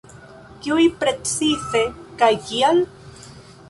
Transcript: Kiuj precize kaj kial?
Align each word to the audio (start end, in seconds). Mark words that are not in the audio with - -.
Kiuj 0.63 0.85
precize 1.03 1.85
kaj 2.25 2.35
kial? 2.49 2.85